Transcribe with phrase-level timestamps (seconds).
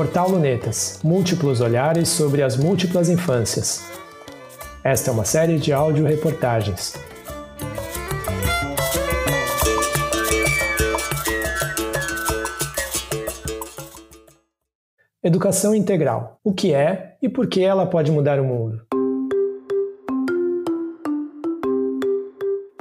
[0.00, 3.84] Portal Lunetas Múltiplos olhares sobre as múltiplas infâncias.
[4.82, 6.94] Esta é uma série de áudio-reportagens.
[15.22, 16.40] Educação integral.
[16.42, 18.89] O que é e por que ela pode mudar o mundo?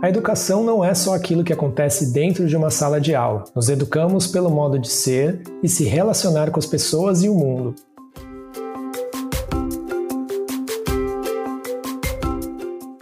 [0.01, 3.43] A educação não é só aquilo que acontece dentro de uma sala de aula.
[3.53, 7.75] Nos educamos pelo modo de ser e se relacionar com as pessoas e o mundo.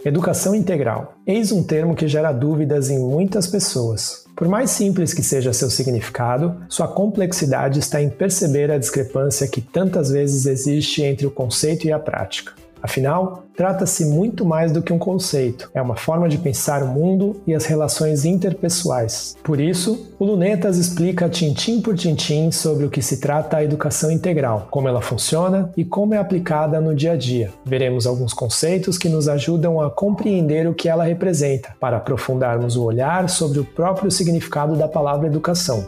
[0.04, 1.14] Educação integral.
[1.24, 4.24] Eis um termo que gera dúvidas em muitas pessoas.
[4.34, 9.60] Por mais simples que seja seu significado, sua complexidade está em perceber a discrepância que
[9.60, 12.54] tantas vezes existe entre o conceito e a prática.
[12.82, 17.40] Afinal, trata-se muito mais do que um conceito, é uma forma de pensar o mundo
[17.46, 19.36] e as relações interpessoais.
[19.42, 24.10] Por isso, o Lunetas explica tintim por tintim sobre o que se trata a educação
[24.10, 27.50] integral, como ela funciona e como é aplicada no dia a dia.
[27.64, 32.84] Veremos alguns conceitos que nos ajudam a compreender o que ela representa, para aprofundarmos o
[32.84, 35.86] olhar sobre o próprio significado da palavra educação.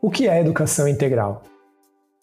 [0.00, 1.42] O que é educação integral?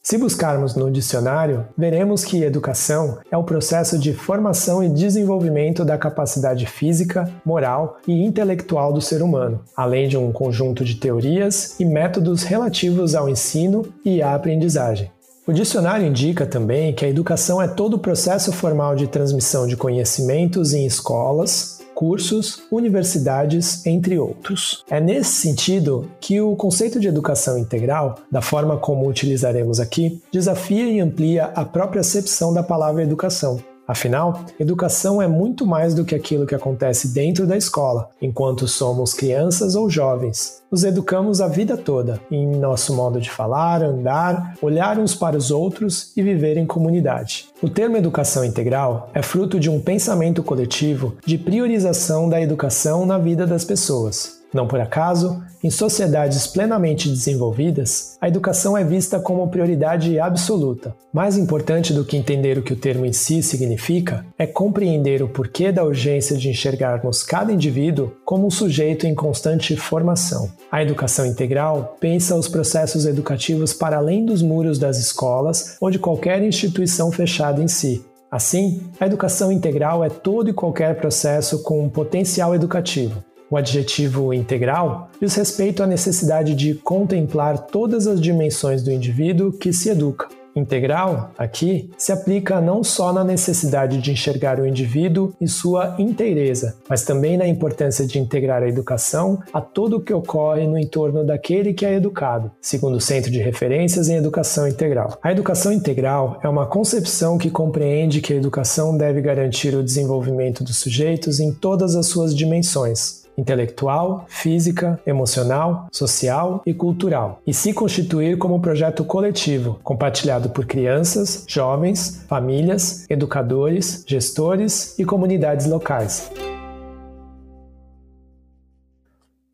[0.10, 6.00] Se buscarmos no dicionário, veremos que educação é o processo de formação e desenvolvimento da
[6.00, 11.86] capacidade física, moral e intelectual do ser humano, além de um conjunto de teorias e
[11.86, 15.12] métodos relativos ao ensino e à aprendizagem.
[15.46, 19.78] O dicionário indica também que a educação é todo o processo formal de transmissão de
[19.78, 24.86] conhecimentos em escolas, cursos, universidades, entre outros.
[24.90, 30.90] É nesse sentido que o conceito de educação integral, da forma como utilizaremos aqui, desafia
[30.90, 33.60] e amplia a própria acepção da palavra educação.
[33.90, 39.16] Afinal, educação é muito mais do que aquilo que acontece dentro da escola, enquanto somos
[39.16, 40.62] crianças ou jovens.
[40.70, 45.50] Nos educamos a vida toda, em nosso modo de falar, andar, olhar uns para os
[45.50, 47.48] outros e viver em comunidade.
[47.64, 53.18] O termo educação integral é fruto de um pensamento coletivo de priorização da educação na
[53.18, 54.39] vida das pessoas.
[54.54, 60.96] Não por acaso, em sociedades plenamente desenvolvidas, a educação é vista como prioridade absoluta.
[61.14, 65.28] Mais importante do que entender o que o termo em si significa é compreender o
[65.28, 70.50] porquê da urgência de enxergarmos cada indivíduo como um sujeito em constante formação.
[70.72, 76.00] A educação integral pensa os processos educativos para além dos muros das escolas ou de
[76.00, 81.84] qualquer instituição fechada em si, Assim, a educação integral é todo e qualquer processo com
[81.84, 88.84] um potencial educativo, o adjetivo integral diz respeito à necessidade de contemplar todas as dimensões
[88.84, 90.28] do indivíduo que se educa.
[90.56, 96.76] Integral, aqui, se aplica não só na necessidade de enxergar o indivíduo em sua inteireza,
[96.90, 101.24] mas também na importância de integrar a educação a tudo o que ocorre no entorno
[101.24, 105.18] daquele que é educado, segundo o Centro de Referências em Educação Integral.
[105.22, 110.64] A educação integral é uma concepção que compreende que a educação deve garantir o desenvolvimento
[110.64, 117.74] dos sujeitos em todas as suas dimensões, intelectual, física, emocional, social e cultural, e se
[117.74, 126.32] constituir como um projeto coletivo, compartilhado por crianças, jovens, famílias, educadores, gestores e comunidades locais.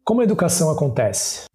[0.03, 1.54] Como a educação acontece?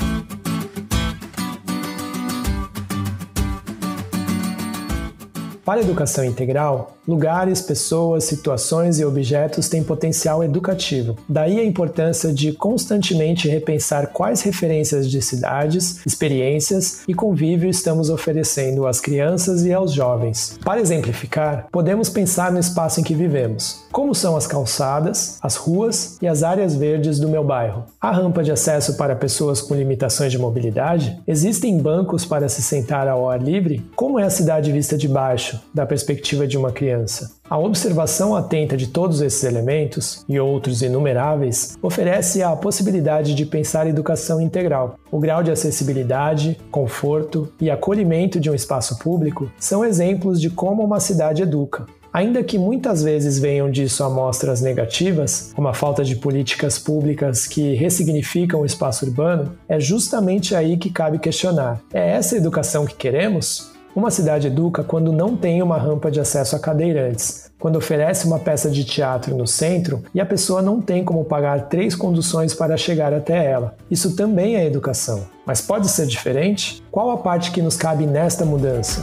[5.70, 11.16] Para a educação integral, lugares, pessoas, situações e objetos têm potencial educativo.
[11.28, 18.84] Daí a importância de constantemente repensar quais referências de cidades, experiências e convívio estamos oferecendo
[18.84, 20.58] às crianças e aos jovens.
[20.64, 23.84] Para exemplificar, podemos pensar no espaço em que vivemos.
[23.92, 27.84] Como são as calçadas, as ruas e as áreas verdes do meu bairro?
[28.00, 31.16] Há rampa de acesso para pessoas com limitações de mobilidade?
[31.28, 33.84] Existem bancos para se sentar ao ar livre?
[33.94, 35.59] Como é a cidade vista de baixo?
[35.72, 37.32] Da perspectiva de uma criança.
[37.48, 43.86] A observação atenta de todos esses elementos e outros inumeráveis oferece a possibilidade de pensar
[43.86, 44.96] educação integral.
[45.10, 50.84] O grau de acessibilidade, conforto e acolhimento de um espaço público são exemplos de como
[50.84, 51.86] uma cidade educa.
[52.12, 57.74] Ainda que muitas vezes venham disso amostras negativas, como a falta de políticas públicas que
[57.74, 63.69] ressignificam o espaço urbano, é justamente aí que cabe questionar: é essa educação que queremos?
[63.94, 68.38] Uma cidade educa quando não tem uma rampa de acesso a cadeirantes, quando oferece uma
[68.38, 72.76] peça de teatro no centro e a pessoa não tem como pagar três conduções para
[72.76, 73.74] chegar até ela.
[73.90, 75.26] Isso também é educação.
[75.44, 76.80] Mas pode ser diferente?
[76.88, 79.02] Qual a parte que nos cabe nesta mudança?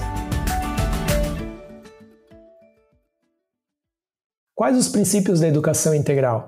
[4.55, 6.47] Quais os princípios da educação integral?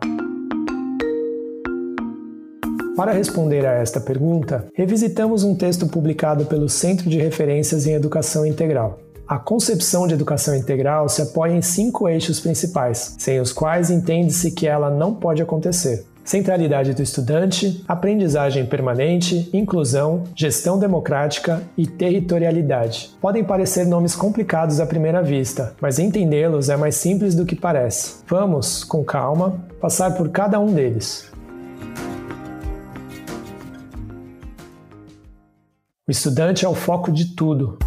[3.00, 8.46] Para responder a esta pergunta, revisitamos um texto publicado pelo Centro de Referências em Educação
[8.46, 9.00] Integral.
[9.26, 14.52] A concepção de educação integral se apoia em cinco eixos principais, sem os quais entende-se
[14.52, 23.12] que ela não pode acontecer: centralidade do estudante, aprendizagem permanente, inclusão, gestão democrática e territorialidade.
[23.22, 28.16] Podem parecer nomes complicados à primeira vista, mas entendê-los é mais simples do que parece.
[28.28, 31.30] Vamos, com calma, passar por cada um deles.
[36.10, 37.78] O estudante é o foco de tudo.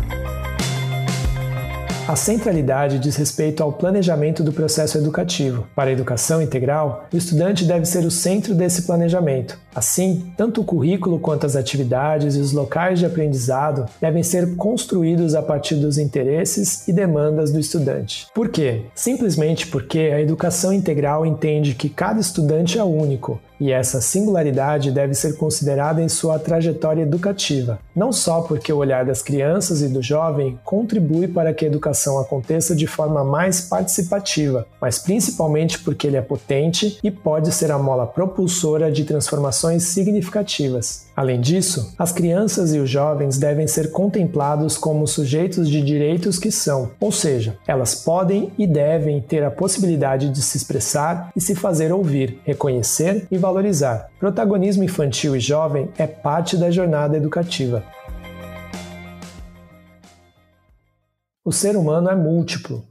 [2.07, 5.67] A centralidade diz respeito ao planejamento do processo educativo.
[5.75, 9.59] Para a educação integral, o estudante deve ser o centro desse planejamento.
[9.75, 15.35] Assim, tanto o currículo quanto as atividades e os locais de aprendizado devem ser construídos
[15.35, 18.29] a partir dos interesses e demandas do estudante.
[18.33, 18.83] Por quê?
[18.95, 25.15] Simplesmente porque a educação integral entende que cada estudante é único e essa singularidade deve
[25.15, 30.03] ser considerada em sua trajetória educativa, não só porque o olhar das crianças e do
[30.03, 36.17] jovem contribui para que a educação aconteça de forma mais participativa, mas principalmente porque ele
[36.17, 41.07] é potente e pode ser a mola propulsora de transformações significativas.
[41.15, 46.51] Além disso, as crianças e os jovens devem ser contemplados como sujeitos de direitos que
[46.51, 51.55] são, ou seja, elas podem e devem ter a possibilidade de se expressar e se
[51.55, 54.09] fazer ouvir, reconhecer e valorizar.
[54.19, 57.85] Protagonismo infantil e jovem é parte da jornada educativa.
[61.45, 62.85] O ser humano é múltiplo.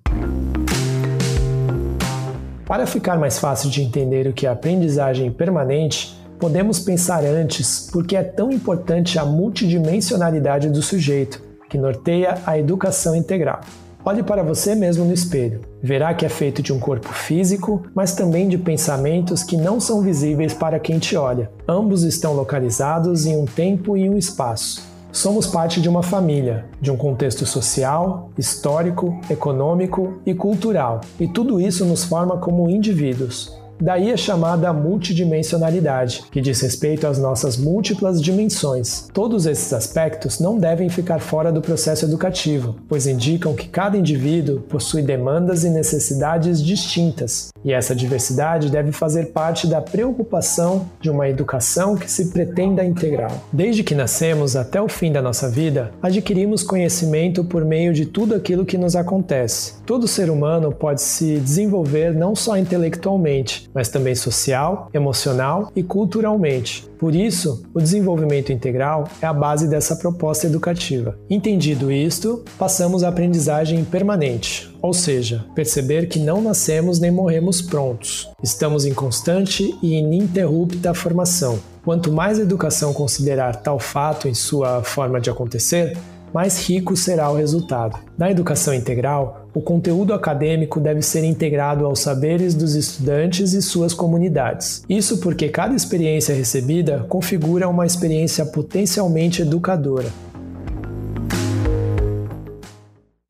[2.68, 8.04] Para ficar mais fácil de entender o que é aprendizagem permanente, podemos pensar antes por
[8.04, 11.40] que é tão importante a multidimensionalidade do sujeito,
[11.70, 13.62] que norteia a educação integral.
[14.04, 15.62] Olhe para você mesmo no espelho.
[15.84, 20.02] Verá que é feito de um corpo físico, mas também de pensamentos que não são
[20.02, 21.52] visíveis para quem te olha.
[21.68, 24.82] Ambos estão localizados em um tempo e um espaço.
[25.12, 31.62] Somos parte de uma família, de um contexto social, histórico, econômico e cultural, e tudo
[31.62, 33.61] isso nos forma como indivíduos.
[33.82, 39.08] Daí a chamada multidimensionalidade, que diz respeito às nossas múltiplas dimensões.
[39.12, 44.62] Todos esses aspectos não devem ficar fora do processo educativo, pois indicam que cada indivíduo
[44.62, 51.30] possui demandas e necessidades distintas, e essa diversidade deve fazer parte da preocupação de uma
[51.30, 53.32] educação que se pretenda integral.
[53.52, 58.36] Desde que nascemos até o fim da nossa vida, adquirimos conhecimento por meio de tudo
[58.36, 59.76] aquilo que nos acontece.
[59.86, 66.91] Todo ser humano pode se desenvolver não só intelectualmente, mas também social, emocional e culturalmente.
[67.02, 71.18] Por isso, o desenvolvimento integral é a base dessa proposta educativa.
[71.28, 78.30] Entendido isto, passamos à aprendizagem permanente, ou seja, perceber que não nascemos nem morremos prontos.
[78.44, 81.60] Estamos em constante e ininterrupta formação.
[81.84, 85.98] Quanto mais a educação considerar tal fato em sua forma de acontecer,
[86.34, 88.00] mais rico será o resultado.
[88.18, 93.94] Na educação integral, o conteúdo acadêmico deve ser integrado aos saberes dos estudantes e suas
[93.94, 94.84] comunidades.
[94.90, 100.08] Isso porque cada experiência recebida configura uma experiência potencialmente educadora.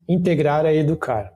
[0.08, 1.32] Integrar é educar.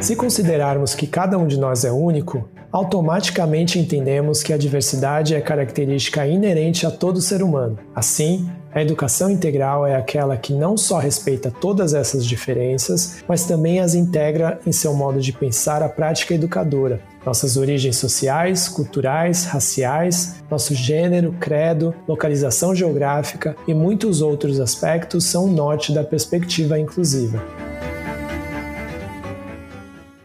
[0.00, 5.40] Se considerarmos que cada um de nós é único, automaticamente entendemos que a diversidade é
[5.40, 7.78] característica inerente a todo ser humano.
[7.94, 13.80] Assim, a educação integral é aquela que não só respeita todas essas diferenças, mas também
[13.80, 17.00] as integra em seu modo de pensar a prática educadora.
[17.24, 25.44] Nossas origens sociais, culturais, raciais, nosso gênero, credo, localização geográfica e muitos outros aspectos são
[25.44, 27.44] o norte da perspectiva inclusiva.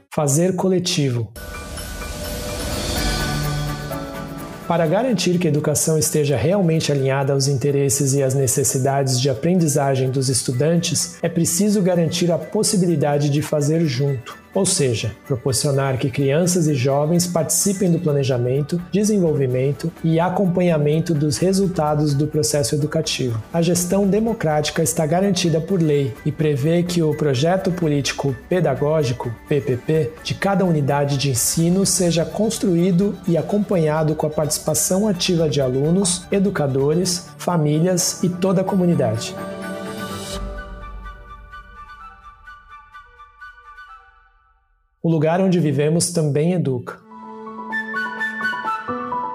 [0.09, 1.31] Fazer coletivo.
[4.67, 10.09] Para garantir que a educação esteja realmente alinhada aos interesses e às necessidades de aprendizagem
[10.11, 16.65] dos estudantes, é preciso garantir a possibilidade de fazer junto ou seja, proporcionar que crianças
[16.65, 23.39] e jovens participem do planejamento, desenvolvimento e acompanhamento dos resultados do processo educativo.
[23.53, 30.13] A gestão democrática está garantida por lei e prevê que o projeto político pedagógico, PPP,
[30.23, 36.25] de cada unidade de ensino seja construído e acompanhado com a participação ativa de alunos,
[36.31, 39.35] educadores, famílias e toda a comunidade.
[45.07, 46.99] O lugar onde vivemos também educa.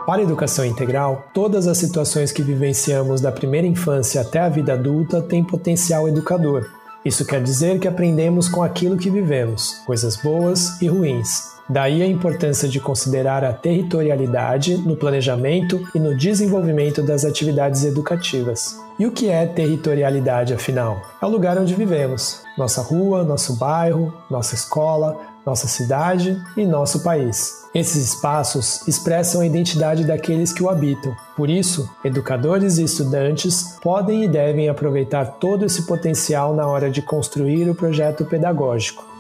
[0.04, 4.74] Para a educação integral, todas as situações que vivenciamos da primeira infância até a vida
[4.74, 6.68] adulta têm potencial educador.
[7.02, 12.06] Isso quer dizer que aprendemos com aquilo que vivemos, coisas boas e ruins, Daí a
[12.06, 18.78] importância de considerar a territorialidade no planejamento e no desenvolvimento das atividades educativas.
[18.98, 21.00] E o que é territorialidade, afinal?
[21.22, 22.42] É o lugar onde vivemos.
[22.58, 27.62] Nossa rua, nosso bairro, nossa escola, nossa cidade e nosso país.
[27.74, 31.16] Esses espaços expressam a identidade daqueles que o habitam.
[31.36, 37.00] Por isso, educadores e estudantes podem e devem aproveitar todo esse potencial na hora de
[37.00, 39.10] construir o projeto pedagógico.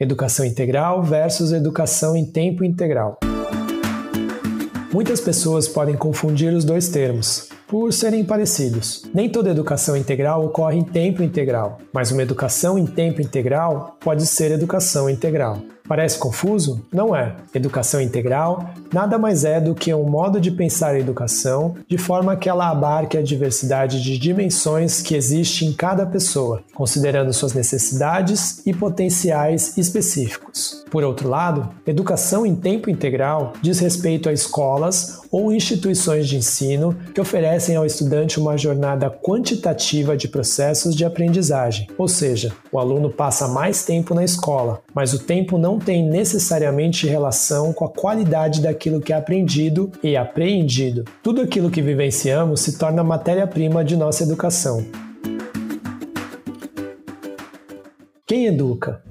[0.00, 3.18] Educação integral versus educação em tempo integral.
[4.92, 9.04] Muitas pessoas podem confundir os dois termos, por serem parecidos.
[9.14, 14.26] Nem toda educação integral ocorre em tempo integral, mas uma educação em tempo integral pode
[14.26, 15.62] ser educação integral.
[15.90, 16.86] Parece confuso?
[16.92, 17.34] Não é.
[17.52, 22.36] Educação integral nada mais é do que um modo de pensar a educação de forma
[22.36, 28.64] que ela abarque a diversidade de dimensões que existe em cada pessoa, considerando suas necessidades
[28.64, 30.84] e potenciais específicos.
[30.90, 36.96] Por outro lado, educação em tempo integral diz respeito a escolas ou instituições de ensino
[37.14, 43.10] que oferecem ao estudante uma jornada quantitativa de processos de aprendizagem, ou seja, o aluno
[43.10, 48.60] passa mais tempo na escola, mas o tempo não tem necessariamente relação com a qualidade
[48.60, 51.04] daquilo que é aprendido e apreendido.
[51.22, 54.84] Tudo aquilo que vivenciamos se torna matéria-prima de nossa educação.
[58.26, 59.02] Quem educa?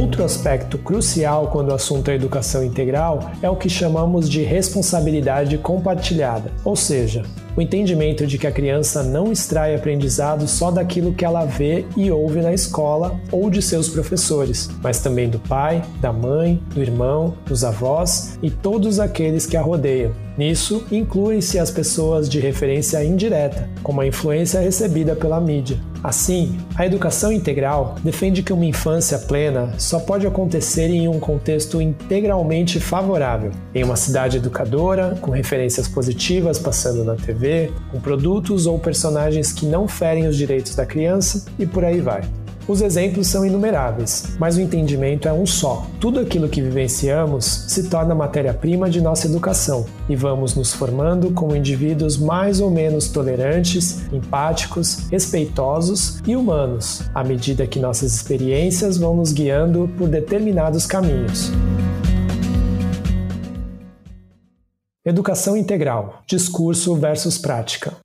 [0.00, 5.58] Outro aspecto crucial quando o assunto é educação integral é o que chamamos de responsabilidade
[5.58, 7.24] compartilhada, ou seja,
[7.56, 12.10] o entendimento de que a criança não extrai aprendizado só daquilo que ela vê e
[12.10, 17.34] ouve na escola ou de seus professores, mas também do pai, da mãe, do irmão,
[17.46, 20.12] dos avós e todos aqueles que a rodeiam.
[20.38, 25.78] Nisso incluem-se as pessoas de referência indireta, como a influência recebida pela mídia.
[26.02, 31.78] Assim, a educação integral defende que uma infância plena só pode acontecer em um contexto
[31.78, 38.78] integralmente favorável, em uma cidade educadora, com referências positivas passando na TV, com produtos ou
[38.78, 42.22] personagens que não ferem os direitos da criança e por aí vai.
[42.68, 45.86] Os exemplos são inumeráveis, mas o entendimento é um só.
[45.98, 51.56] Tudo aquilo que vivenciamos se torna matéria-prima de nossa educação e vamos nos formando como
[51.56, 59.16] indivíduos mais ou menos tolerantes, empáticos, respeitosos e humanos, à medida que nossas experiências vão
[59.16, 61.50] nos guiando por determinados caminhos.
[65.02, 67.96] Educação integral: discurso versus prática.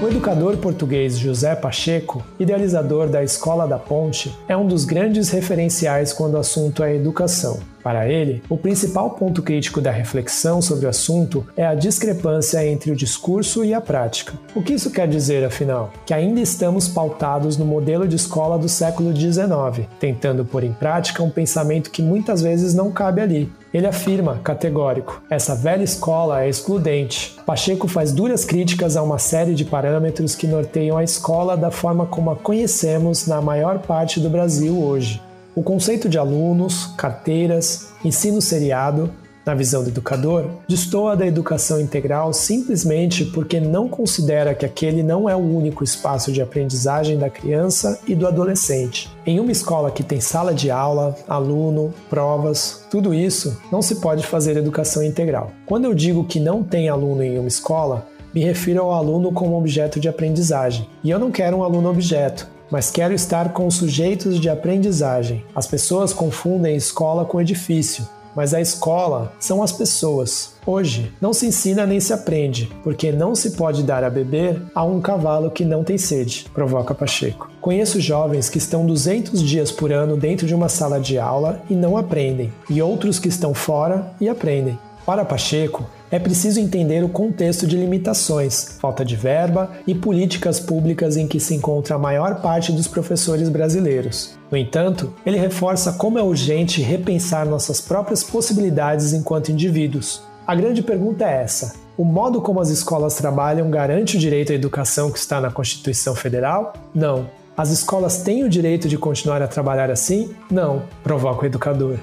[0.00, 6.12] O educador português José Pacheco, idealizador da Escola da Ponte, é um dos grandes referenciais
[6.12, 7.58] quando o assunto é educação.
[7.86, 12.90] Para ele, o principal ponto crítico da reflexão sobre o assunto é a discrepância entre
[12.90, 14.32] o discurso e a prática.
[14.56, 15.92] O que isso quer dizer, afinal?
[16.04, 21.22] Que ainda estamos pautados no modelo de escola do século XIX, tentando pôr em prática
[21.22, 23.52] um pensamento que muitas vezes não cabe ali.
[23.72, 27.36] Ele afirma, categórico, essa velha escola é excludente.
[27.46, 32.04] Pacheco faz duras críticas a uma série de parâmetros que norteiam a escola da forma
[32.04, 35.20] como a conhecemos na maior parte do Brasil hoje.
[35.56, 39.10] O conceito de alunos, carteiras, ensino seriado,
[39.46, 45.30] na visão do educador, destoa da educação integral simplesmente porque não considera que aquele não
[45.30, 49.10] é o único espaço de aprendizagem da criança e do adolescente.
[49.24, 54.26] Em uma escola que tem sala de aula, aluno, provas, tudo isso, não se pode
[54.26, 55.52] fazer educação integral.
[55.64, 59.56] Quando eu digo que não tem aluno em uma escola, me refiro ao aluno como
[59.56, 60.86] objeto de aprendizagem.
[61.02, 65.44] E eu não quero um aluno objeto, mas quero estar com sujeitos de aprendizagem.
[65.54, 68.06] As pessoas confundem escola com edifício,
[68.36, 70.54] mas a escola são as pessoas.
[70.66, 74.84] Hoje, não se ensina nem se aprende, porque não se pode dar a beber a
[74.84, 77.50] um cavalo que não tem sede, provoca Pacheco.
[77.62, 81.74] Conheço jovens que estão 200 dias por ano dentro de uma sala de aula e
[81.74, 84.78] não aprendem, e outros que estão fora e aprendem.
[85.06, 91.16] Para Pacheco, é preciso entender o contexto de limitações, falta de verba e políticas públicas
[91.16, 94.36] em que se encontra a maior parte dos professores brasileiros.
[94.50, 100.22] No entanto, ele reforça como é urgente repensar nossas próprias possibilidades enquanto indivíduos.
[100.46, 104.54] A grande pergunta é essa: o modo como as escolas trabalham garante o direito à
[104.54, 106.72] educação que está na Constituição Federal?
[106.94, 107.28] Não.
[107.56, 110.30] As escolas têm o direito de continuar a trabalhar assim?
[110.50, 111.96] Não, provoca o educador.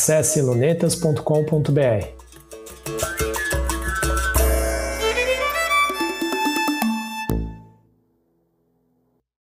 [0.00, 2.19] Acesse lunetas.com.br.